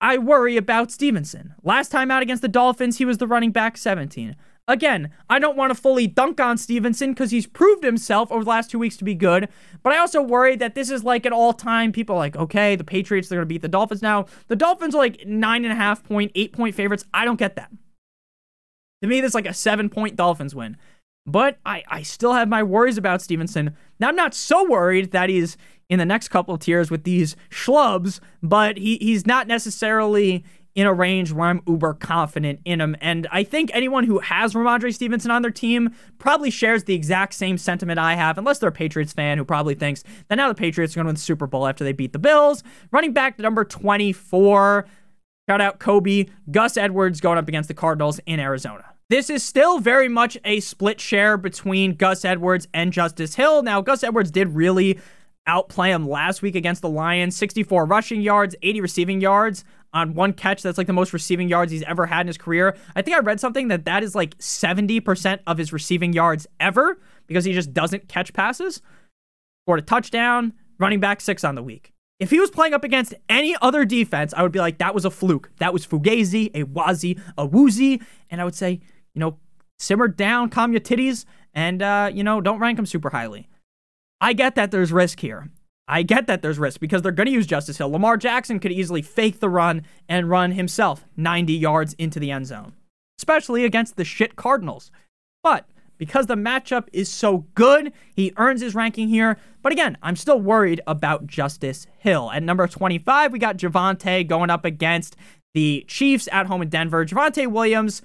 [0.00, 1.54] I worry about Stevenson.
[1.62, 4.36] Last time out against the Dolphins, he was the running back 17.
[4.68, 8.50] Again, I don't want to fully dunk on Stevenson because he's proved himself over the
[8.50, 9.48] last two weeks to be good,
[9.84, 11.92] but I also worry that this is like an all time.
[11.92, 14.26] People like, okay, the Patriots, they're going to beat the Dolphins now.
[14.48, 17.04] The Dolphins are like nine and a half point, eight point favorites.
[17.14, 17.70] I don't get that.
[19.02, 20.76] To me, that's like a seven point Dolphins win.
[21.26, 23.76] But I, I still have my worries about Stevenson.
[24.00, 25.56] Now, I'm not so worried that he's
[25.88, 30.44] in the next couple of tiers with these schlubs, but he, he's not necessarily
[30.76, 32.94] in a range where I'm uber confident in him.
[33.00, 37.32] And I think anyone who has Rhamondre Stevenson on their team probably shares the exact
[37.32, 40.54] same sentiment I have, unless they're a Patriots fan who probably thinks that now the
[40.54, 42.62] Patriots are going to win the Super Bowl after they beat the Bills.
[42.92, 44.86] Running back to number 24.
[45.48, 46.26] Shout out Kobe.
[46.50, 48.84] Gus Edwards going up against the Cardinals in Arizona.
[49.08, 53.62] This is still very much a split share between Gus Edwards and Justice Hill.
[53.62, 54.98] Now, Gus Edwards did really
[55.46, 59.64] outplay him last week against the Lions 64 rushing yards, 80 receiving yards
[59.96, 60.62] on one catch.
[60.62, 62.76] That's like the most receiving yards he's ever had in his career.
[62.94, 67.00] I think I read something that that is like 70% of his receiving yards ever
[67.26, 68.82] because he just doesn't catch passes.
[69.64, 71.92] Scored a touchdown, running back six on the week.
[72.20, 75.04] If he was playing up against any other defense, I would be like, that was
[75.04, 75.50] a fluke.
[75.58, 78.02] That was Fugazi, a Wazi, a Woozy.
[78.30, 78.80] And I would say,
[79.14, 79.38] you know,
[79.78, 83.48] simmer down, calm your titties, and, uh, you know, don't rank him super highly.
[84.20, 85.50] I get that there's risk here.
[85.88, 87.90] I get that there's risk because they're going to use Justice Hill.
[87.90, 92.46] Lamar Jackson could easily fake the run and run himself 90 yards into the end
[92.46, 92.74] zone,
[93.18, 94.90] especially against the shit Cardinals.
[95.42, 95.68] But
[95.98, 99.38] because the matchup is so good, he earns his ranking here.
[99.62, 102.30] But again, I'm still worried about Justice Hill.
[102.32, 105.16] At number 25, we got Javonte going up against
[105.54, 107.06] the Chiefs at home in Denver.
[107.06, 108.02] Javonte Williams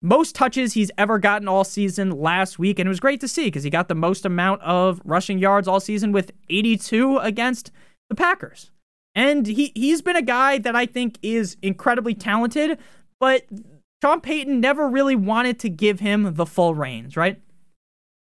[0.00, 2.78] most touches he's ever gotten all season last week.
[2.78, 5.66] And it was great to see because he got the most amount of rushing yards
[5.66, 7.70] all season with 82 against
[8.08, 8.70] the Packers.
[9.14, 12.78] And he, he's been a guy that I think is incredibly talented,
[13.18, 13.46] but
[14.02, 17.40] Sean Payton never really wanted to give him the full reins, right?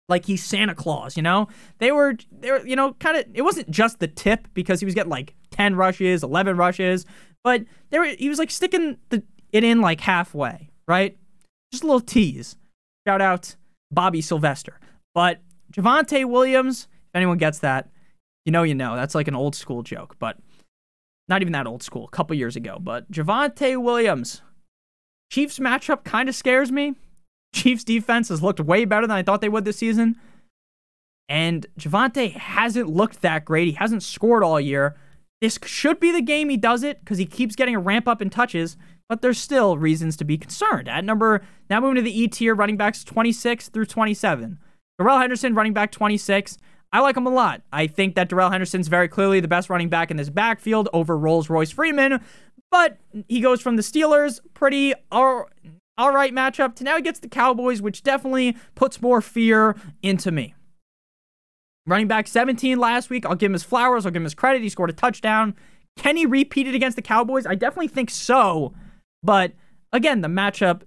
[0.07, 1.49] Like he's Santa Claus, you know?
[1.79, 4.85] They were, they were, you know, kind of, it wasn't just the tip because he
[4.85, 7.05] was getting like 10 rushes, 11 rushes,
[7.43, 11.17] but there he was like sticking the, it in like halfway, right?
[11.71, 12.55] Just a little tease.
[13.07, 13.55] Shout out
[13.91, 14.79] Bobby Sylvester.
[15.13, 15.39] But
[15.71, 17.89] Javonte Williams, if anyone gets that,
[18.45, 18.95] you know, you know.
[18.95, 20.37] That's like an old school joke, but
[21.27, 22.77] not even that old school, a couple years ago.
[22.79, 24.41] But Javonte Williams,
[25.31, 26.95] Chiefs matchup kind of scares me.
[27.53, 30.15] Chiefs defense has looked way better than I thought they would this season.
[31.27, 33.67] And Javonte hasn't looked that great.
[33.67, 34.95] He hasn't scored all year.
[35.41, 38.21] This should be the game he does it because he keeps getting a ramp up
[38.21, 38.77] in touches
[39.09, 40.87] but there's still reasons to be concerned.
[40.87, 44.59] At number, now moving to the E tier, running backs 26 through 27.
[44.99, 46.57] Darrell Henderson, running back 26.
[46.93, 47.63] I like him a lot.
[47.73, 51.17] I think that Darrell Henderson's very clearly the best running back in this backfield over
[51.17, 52.23] Rolls Royce Freeman,
[52.71, 52.97] but
[53.27, 55.49] he goes from the Steelers, pretty all,
[55.97, 60.31] all right matchup, to now he gets the Cowboys, which definitely puts more fear into
[60.31, 60.53] me.
[61.85, 63.25] Running back 17 last week.
[63.25, 64.05] I'll give him his flowers.
[64.05, 64.61] I'll give him his credit.
[64.61, 65.55] He scored a touchdown.
[65.97, 67.45] Can he repeat it against the Cowboys?
[67.45, 68.73] I definitely think so.
[69.23, 69.53] But
[69.91, 70.83] again, the matchup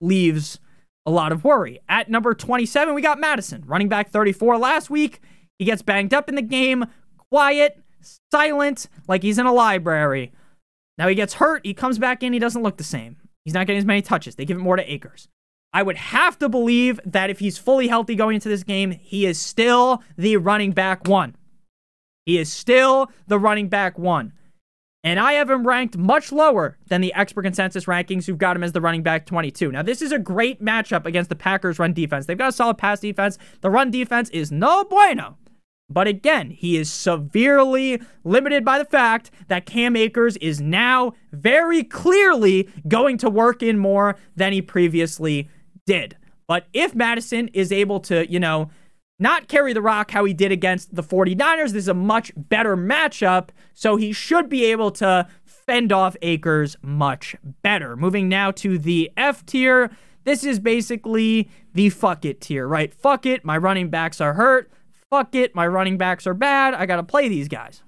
[0.00, 0.58] leaves
[1.06, 1.80] a lot of worry.
[1.88, 5.20] At number 27, we got Mattison, running back 34 last week.
[5.58, 6.86] He gets banged up in the game,
[7.30, 7.82] quiet,
[8.32, 10.32] silent, like he's in a library.
[10.98, 13.16] Now he gets hurt, he comes back in, he doesn't look the same.
[13.44, 14.34] He's not getting as many touches.
[14.34, 15.28] They give it more to Akers.
[15.72, 19.26] I would have to believe that if he's fully healthy going into this game, he
[19.26, 21.36] is still the running back one.
[22.24, 24.32] He is still the running back one.
[25.04, 28.64] And I have him ranked much lower than the expert consensus rankings who've got him
[28.64, 29.70] as the running back 22.
[29.70, 32.26] Now, this is a great matchup against the Packers' run defense.
[32.26, 33.38] They've got a solid pass defense.
[33.60, 35.38] The run defense is no bueno.
[35.90, 41.82] But again, he is severely limited by the fact that Cam Akers is now very
[41.82, 45.48] clearly going to work in more than he previously
[45.88, 46.16] did.
[46.46, 48.70] But if Mattison is able to, you know,
[49.18, 51.72] not carry the rock how he did against the 49ers.
[51.72, 56.76] This is a much better matchup, so he should be able to fend off Akers
[56.82, 57.96] much better.
[57.96, 59.90] Moving now to the F tier.
[60.24, 62.94] This is basically the fuck it tier, right?
[62.94, 64.70] Fuck it, my running backs are hurt.
[65.10, 66.74] Fuck it, my running backs are bad.
[66.74, 67.82] I got to play these guys.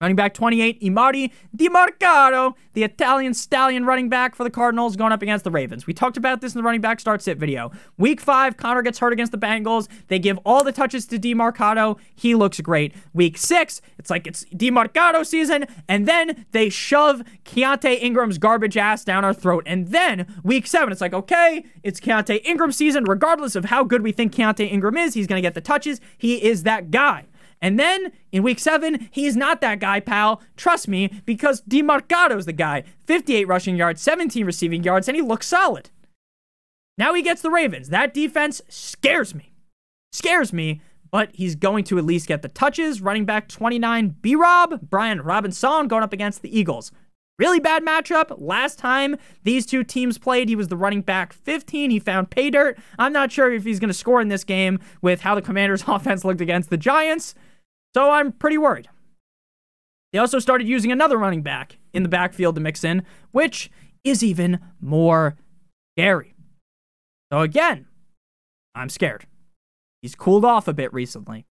[0.00, 5.22] Running back 28, Emari Demercado, the Italian stallion running back for the Cardinals, going up
[5.22, 5.88] against the Ravens.
[5.88, 7.72] We talked about this in the running back start sit video.
[7.96, 9.88] Week five, Conner gets hurt against the Bengals.
[10.06, 11.98] They give all the touches to Demercado.
[12.14, 12.94] He looks great.
[13.12, 19.02] Week six, it's like it's Demercado season, and then they shove Keaontay Ingram's garbage ass
[19.02, 19.64] down our throat.
[19.66, 23.02] And then week seven, it's like, okay, it's Keaontay Ingram season.
[23.02, 26.00] Regardless of how good we think Keaontay Ingram is, he's going to get the touches.
[26.16, 27.26] He is that guy.
[27.60, 30.40] And then in week seven, he's not that guy, pal.
[30.56, 32.84] Trust me, because Demercado's the guy.
[33.06, 35.90] 58 rushing yards, 17 receiving yards, and he looks solid.
[36.96, 37.88] Now he gets the Ravens.
[37.88, 39.52] That defense scares me.
[40.12, 43.00] Scares me, but he's going to at least get the touches.
[43.00, 46.92] Running back 29, B Rob, Brian Robinson going up against the Eagles.
[47.38, 48.34] Really bad matchup.
[48.36, 51.90] Last time these two teams played, he was the running back 15.
[51.90, 52.76] He found pay dirt.
[52.98, 55.84] I'm not sure if he's going to score in this game with how the Commanders'
[55.86, 57.36] offense looked against the Giants.
[57.94, 58.88] So I'm pretty worried.
[60.12, 63.70] They also started using another running back in the backfield to mix in, which
[64.04, 65.36] is even more
[65.96, 66.34] scary.
[67.32, 67.86] So again,
[68.74, 69.26] I'm scared.
[70.00, 71.44] He's cooled off a bit recently.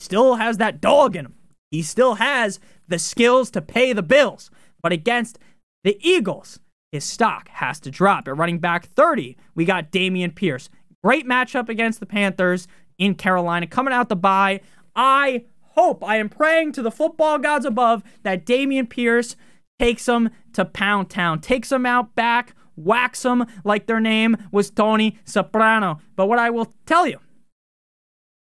[0.00, 1.34] Still has that dog in him.
[1.70, 4.50] He still has the skills to pay the bills.
[4.82, 5.38] But against
[5.84, 6.60] the Eagles,
[6.92, 8.28] his stock has to drop.
[8.28, 10.70] At running back 30, we got Dameon Pierce.
[11.02, 14.60] Great matchup against the Panthers in Carolina coming out the bye.
[14.94, 15.44] I
[15.78, 19.36] hope, I am praying to the football gods above that Dameon Pierce
[19.78, 24.70] takes them to Pound Town, takes them out back, whacks them like their name was
[24.70, 26.00] Tony Soprano.
[26.16, 27.18] But what I will tell you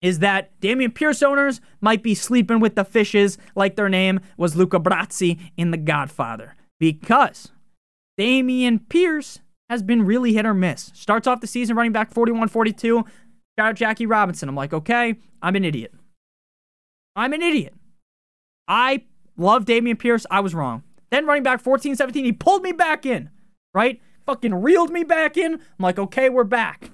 [0.04, 4.56] is that Dameon Pierce owners might be sleeping with the fishes like their name was
[4.56, 6.56] Luca Brasi in The Godfather.
[6.80, 7.52] Because
[8.20, 10.92] Dameon Pierce has been really hit or miss.
[10.94, 12.98] Starts off the season running back 41 42.
[12.98, 13.08] Shout
[13.58, 14.48] out Jackie Robinson.
[14.48, 15.92] I'm like, okay, I'm an idiot.
[17.16, 17.74] I'm an idiot.
[18.68, 19.04] I
[19.38, 20.26] love Dameon Pierce.
[20.30, 20.84] I was wrong.
[21.12, 23.30] Then running back 14 17, he pulled me back in,
[23.74, 24.02] right?
[24.26, 25.54] Fucking reeled me back in.
[25.54, 26.90] I'm like, okay, we're back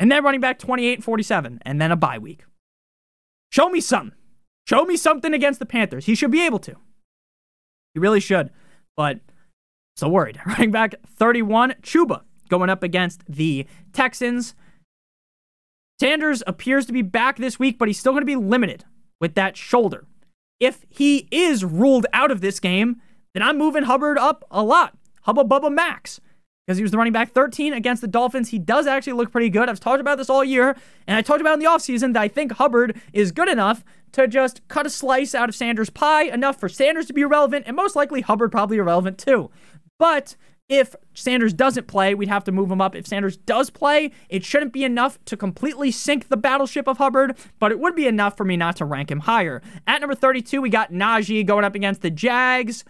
[0.00, 2.44] and then running back 28 47, and then a bye week.
[3.52, 4.16] Show me something.
[4.66, 6.06] Show me something against the Panthers.
[6.06, 6.74] He should be able to.
[7.94, 8.50] He really should.
[8.96, 9.20] But
[9.96, 10.40] still worried.
[10.46, 14.54] Running back 31, Chuba, going up against the Texans.
[16.00, 18.84] Sanders appears to be back this week, but he's still going to be limited
[19.20, 20.06] with that shoulder.
[20.58, 23.00] If he is ruled out of this game,
[23.34, 24.96] then I'm moving Hubbard up a lot.
[25.22, 26.20] Hubba Bubba Max
[26.66, 28.50] because he was the running back 13 against the Dolphins.
[28.50, 29.68] He does actually look pretty good.
[29.68, 30.76] I've talked about this all year,
[31.08, 34.28] and I talked about in the offseason that I think Hubbard is good enough to
[34.28, 37.74] just cut a slice out of Sanders' pie, enough for Sanders to be irrelevant, and
[37.74, 39.50] most likely Hubbard probably irrelevant too.
[39.98, 40.36] But
[40.70, 42.94] if Sanders doesn't play, we'd have to move him up.
[42.94, 47.36] If Sanders does play, it shouldn't be enough to completely sink the battleship of Hubbard,
[47.58, 49.60] but it would be enough for me not to rank him higher.
[49.88, 52.84] At number 32, we got Najee going up against the Jags.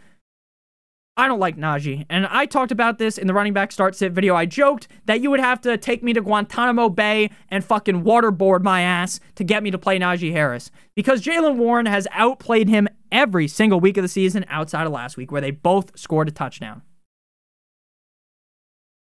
[1.16, 2.04] I don't like Najee.
[2.10, 4.36] And I talked about this in the running back start sit video.
[4.36, 8.62] I joked that you would have to take me to Guantanamo Bay and fucking waterboard
[8.62, 10.70] my ass to get me to play Najee Harris.
[10.94, 15.16] Because Jaylen Warren has outplayed him every single week of the season outside of last
[15.16, 16.82] week, where they both scored a touchdown.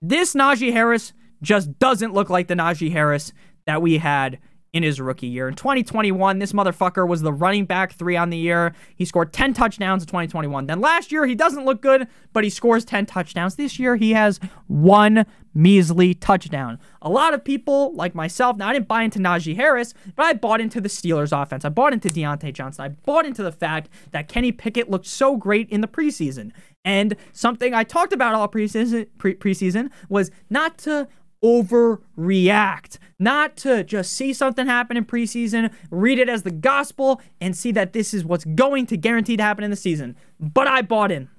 [0.01, 3.33] This Najee Harris just doesn't look like the Najee Harris
[3.65, 4.39] that we had
[4.71, 5.47] in his rookie year.
[5.47, 8.73] In 2021, this motherfucker was the running back three on the year.
[8.95, 10.67] He scored 10 touchdowns in 2021.
[10.67, 13.55] Then last year, he doesn't look good, but he scores 10 touchdowns.
[13.55, 16.79] This year, he has one measly touchdown.
[17.01, 20.33] A lot of people, like myself, now I didn't buy into Najee Harris, but I
[20.33, 21.65] bought into the Steelers offense.
[21.65, 22.85] I bought into Diontae Johnson.
[22.85, 26.51] I bought into the fact that Kenny Pickett looked so great in the preseason.
[26.85, 31.07] And something I talked about all preseason, pre- preseason was not to
[31.43, 37.55] overreact, not to just see something happen in preseason, read it as the gospel, and
[37.55, 40.15] see that this is what's going to guarantee to happen in the season.
[40.39, 41.29] But I bought in.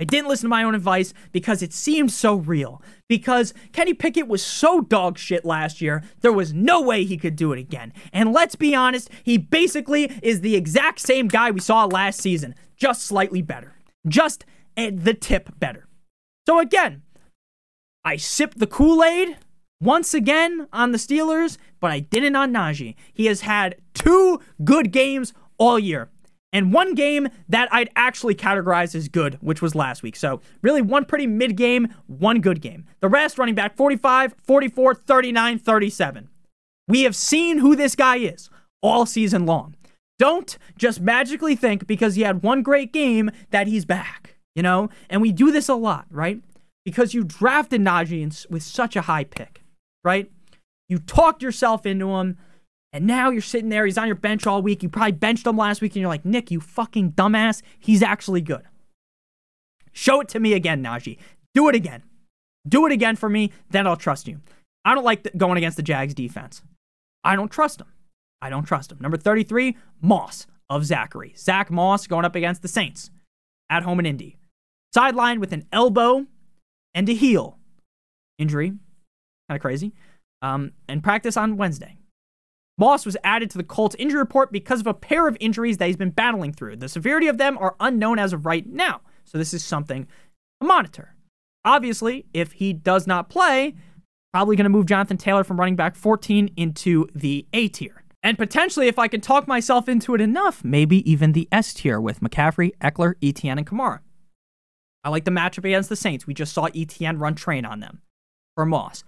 [0.00, 2.82] I didn't listen to my own advice because it seemed so real.
[3.06, 7.36] Because Kenny Pickett was so dog shit last year, there was no way he could
[7.36, 7.92] do it again.
[8.10, 12.54] And let's be honest, he basically is the exact same guy we saw last season,
[12.76, 13.74] just slightly better.
[14.06, 14.44] Just
[14.76, 15.86] the tip better.
[16.46, 17.02] So again,
[18.04, 19.36] I sipped the Kool Aid
[19.80, 22.94] once again on the Steelers, but I didn't on Najee.
[23.12, 26.08] He has had two good games all year.
[26.52, 30.16] And one game that I'd actually categorize as good, which was last week.
[30.16, 32.86] So, really, one pretty mid game, one good game.
[32.98, 36.28] The rest running back 45, 44, 39, 37.
[36.88, 38.50] We have seen who this guy is
[38.82, 39.76] all season long.
[40.20, 44.88] Don't just magically think because he had one great game that he's back, you know?
[45.08, 46.40] And we do this a lot, right?
[46.84, 49.62] because you drafted Najee with such a high pick,
[50.04, 50.30] right?
[50.88, 52.38] You talked yourself into him,
[52.92, 53.86] and now you're sitting there.
[53.86, 54.82] He's on your bench all week.
[54.82, 57.62] You probably benched him last week, and you're like, Nick, you fucking dumbass.
[57.78, 58.62] He's actually good.
[59.92, 61.18] Show it to me again, Najee.
[61.54, 62.02] Do it again.
[62.68, 64.40] Do it again for me, then I'll trust you.
[64.84, 66.62] I don't like going against the Jags defense.
[67.22, 67.86] I don't trust him.
[68.42, 68.98] I don't trust him.
[69.00, 71.34] Number 33, Moss of Zachary.
[71.36, 73.10] Zach Moss going up against the Saints
[73.68, 74.36] at home in Indy.
[74.96, 76.26] Sidelined with an elbow
[76.94, 77.58] and a heel
[78.38, 78.70] injury.
[79.48, 79.92] Kind of crazy.
[80.42, 81.98] Um, and practice on Wednesday.
[82.78, 85.86] Moss was added to the Colts injury report because of a pair of injuries that
[85.86, 86.76] he's been battling through.
[86.76, 89.02] The severity of them are unknown as of right now.
[89.24, 90.06] So this is something
[90.60, 91.14] to monitor.
[91.62, 93.74] Obviously, if he does not play,
[94.32, 97.99] probably going to move Jonathan Taylor from running back 14 into the A tier.
[98.22, 102.00] And potentially, if I can talk myself into it enough, maybe even the S tier
[102.00, 104.00] with McCaffrey, Ekeler, ETN, and Kamara.
[105.02, 106.26] I like the matchup against the Saints.
[106.26, 108.02] We just saw ETN run train on them
[108.54, 109.04] for Moss.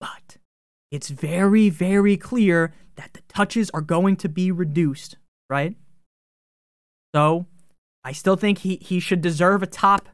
[0.00, 0.38] But
[0.90, 5.16] it's very, very clear that the touches are going to be reduced,
[5.50, 5.76] right?
[7.14, 7.46] So
[8.04, 10.08] I still think he, he should deserve a top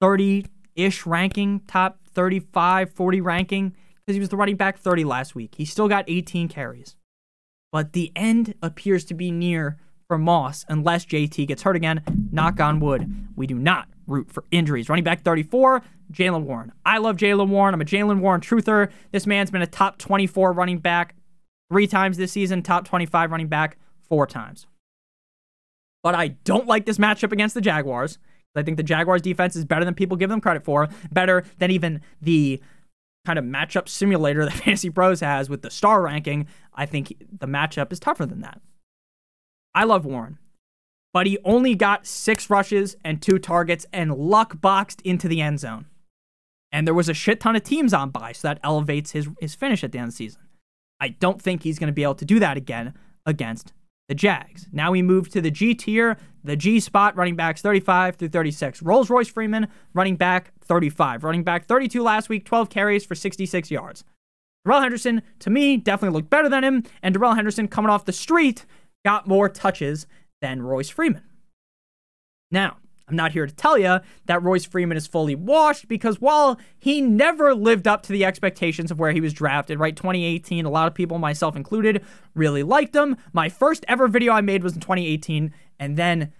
[0.00, 5.34] 30 ish ranking, top 35, 40 ranking, because he was the running back 30 last
[5.34, 5.54] week.
[5.56, 6.96] He still got 18 carries.
[7.72, 12.02] But the end appears to be near for Moss unless JT gets hurt again.
[12.32, 13.28] Knock on wood.
[13.36, 14.88] We do not root for injuries.
[14.88, 16.72] Running back 34, Jaylen Warren.
[16.84, 17.74] I love Jaylen Warren.
[17.74, 18.90] I'm a Jaylen Warren truther.
[19.12, 21.14] This man's been a top 24 running back
[21.70, 24.66] three times this season, top 25 running back four times.
[26.02, 28.18] But I don't like this matchup against the Jaguars.
[28.56, 31.70] I think the Jaguars defense is better than people give them credit for, better than
[31.70, 32.60] even the
[33.24, 36.46] kind of matchup simulator that Fantasy Pros has with the star ranking.
[36.74, 38.60] I think the matchup is tougher than that.
[39.74, 40.38] I love Warren,
[41.12, 45.60] but he only got six rushes and two targets and luck boxed into the end
[45.60, 45.86] zone.
[46.72, 49.54] And there was a shit ton of teams on by, so that elevates his, his
[49.54, 50.42] finish at the end of the season.
[51.00, 52.94] I don't think he's going to be able to do that again
[53.26, 53.72] against
[54.10, 54.66] the Jags.
[54.72, 58.82] Now we move to the G tier, the G spot, running backs 35 through 36.
[58.82, 61.22] Rolls Royce Freeman, running back 35.
[61.22, 64.02] Running back 32 last week, 12 carries for 66 yards.
[64.64, 68.12] Darrell Henderson, to me, definitely looked better than him, and Darrell Henderson coming off the
[68.12, 68.66] street
[69.04, 70.08] got more touches
[70.42, 71.22] than Royce Freeman.
[72.50, 72.78] Now,
[73.10, 77.00] I'm not here to tell you that Royce Freeman is fully washed because while he
[77.00, 79.96] never lived up to the expectations of where he was drafted, right?
[79.96, 82.04] 2018, a lot of people, myself included,
[82.34, 83.16] really liked him.
[83.32, 86.32] My first ever video I made was in 2018, and then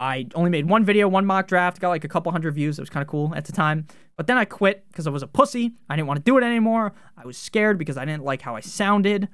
[0.00, 2.78] I only made one video, one mock draft, got like a couple hundred views.
[2.78, 3.86] It was kind of cool at the time.
[4.16, 5.74] But then I quit because I was a pussy.
[5.88, 6.92] I didn't want to do it anymore.
[7.16, 9.28] I was scared because I didn't like how I sounded.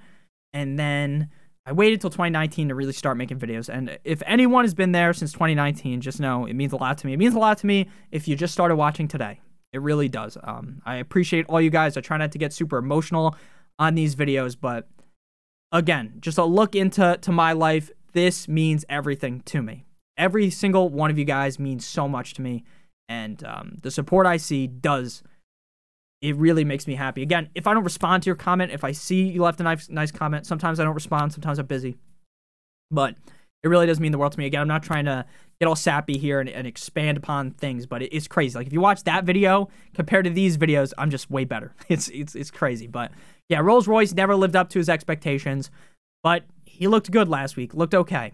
[0.52, 1.30] And then
[1.66, 3.70] I waited till 2019 to really start making videos.
[3.70, 7.06] And if anyone has been there since 2019, just know it means a lot to
[7.06, 7.14] me.
[7.14, 9.40] It means a lot to me if you just started watching today.
[9.72, 10.36] It really does.
[10.44, 11.96] Um, I appreciate all you guys.
[11.96, 13.34] I try not to get super emotional
[13.78, 14.88] on these videos, but
[15.72, 17.90] again, just a look into to my life.
[18.12, 19.86] This means everything to me.
[20.16, 22.62] Every single one of you guys means so much to me,
[23.08, 25.24] and um, the support I see does
[26.24, 27.20] it really makes me happy.
[27.20, 29.90] Again, if I don't respond to your comment, if I see you left a nice,
[29.90, 31.98] nice comment, sometimes I don't respond, sometimes I'm busy.
[32.90, 33.16] But
[33.62, 34.46] it really does mean the world to me.
[34.46, 35.26] Again, I'm not trying to
[35.60, 38.56] get all sappy here and, and expand upon things, but it, it's crazy.
[38.56, 41.74] Like if you watch that video compared to these videos, I'm just way better.
[41.90, 42.86] It's it's it's crazy.
[42.86, 43.12] But
[43.50, 45.70] yeah, Rolls Royce never lived up to his expectations,
[46.22, 47.74] but he looked good last week.
[47.74, 48.32] Looked okay.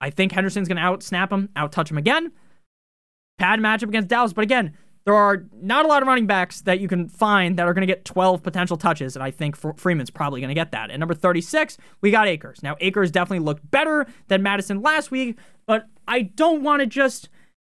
[0.00, 2.32] I think Henderson's gonna out snap him, out touch him again.
[3.38, 6.78] Pad matchup against Dallas, but again, there are not a lot of running backs that
[6.78, 10.10] you can find that are going to get 12 potential touches, and I think Freeman's
[10.10, 10.90] probably going to get that.
[10.90, 12.62] At number 36, we got Akers.
[12.62, 17.28] Now, Akers definitely looked better than Mattison last week, but I don't want to just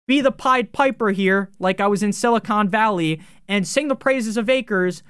[0.07, 4.37] be the Pied Piper here, like I was in Silicon Valley, and sing the praises
[4.37, 5.03] of Akers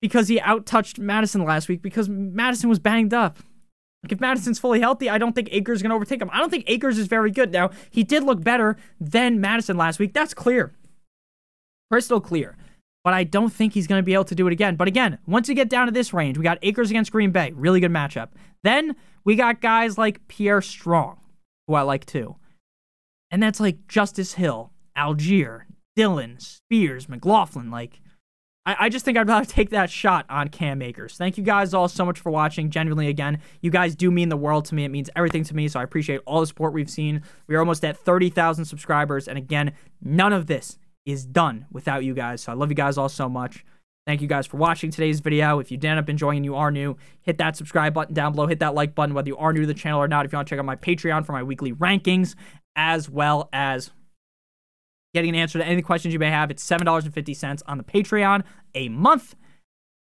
[0.00, 3.38] because he outtouched Mattison last week because Mattison was banged up.
[4.04, 6.30] Like if Mattison's fully healthy, I don't think Akers is going to overtake him.
[6.32, 7.52] I don't think Akers is very good.
[7.52, 10.14] Now, he did look better than Mattison last week.
[10.14, 10.72] That's clear
[11.90, 12.56] crystal clear.
[13.02, 14.76] But I don't think he's going to be able to do it again.
[14.76, 17.52] But again, once you get down to this range, we got Akers against Green Bay.
[17.54, 18.28] Really good matchup.
[18.62, 21.18] Then we got guys like Pierre Strong,
[21.66, 22.36] who I like too.
[23.30, 25.62] And that's like Justice Hill, Allgeier,
[25.96, 27.70] Dillon, Spears, McLaughlin.
[27.70, 28.00] Like,
[28.66, 31.16] I, I just think I'd rather take that shot on Cam Akers.
[31.16, 32.70] Thank you guys all so much for watching.
[32.70, 34.84] Genuinely, again, you guys do mean the world to me.
[34.84, 35.68] It means everything to me.
[35.68, 37.22] So I appreciate all the support we've seen.
[37.46, 39.26] We are almost at 30,000 subscribers.
[39.26, 39.72] And again,
[40.02, 40.76] none of this
[41.10, 42.42] is done without you guys.
[42.42, 43.64] So I love you guys all so much.
[44.06, 45.58] Thank you guys for watching today's video.
[45.58, 48.32] If you did end up enjoying and you are new, hit that subscribe button down
[48.32, 48.46] below.
[48.46, 50.24] Hit that like button whether you are new to the channel or not.
[50.24, 52.34] If you want to check out my Patreon for my weekly rankings,
[52.74, 53.90] as well as
[55.14, 58.42] getting an answer to any questions you may have, it's $7.50 on the Patreon
[58.74, 59.34] a month.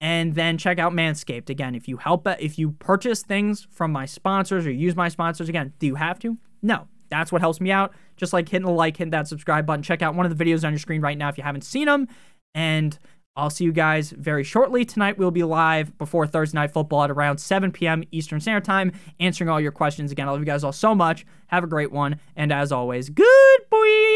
[0.02, 1.50] And then check out Manscaped.
[1.50, 5.48] Again, if you help, if you purchase things from my sponsors or use my sponsors,
[5.48, 6.38] again, do you have to?
[6.62, 6.88] No.
[7.10, 7.94] That's what helps me out.
[8.18, 9.84] Just like hitting the like, hitting that subscribe button.
[9.84, 11.86] Check out one of the videos on your screen right now if you haven't seen
[11.86, 12.08] them.
[12.54, 12.98] And
[13.38, 14.86] I'll see you guys very shortly.
[14.86, 18.04] Tonight we'll be live before Thursday Night Football at around 7 p.m.
[18.12, 20.12] Eastern Standard Time, answering all your questions.
[20.12, 21.26] Again, I love you guys all so much.
[21.48, 22.20] Have a great one.
[22.36, 24.15] And as always, good boy.